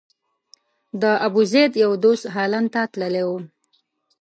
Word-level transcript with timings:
د 1.01 1.03
ابوزید 1.27 1.71
یو 1.83 1.91
دوست 2.03 2.25
هالند 2.35 2.67
ته 2.73 2.81
تللی 2.93 3.23
و. 3.29 3.31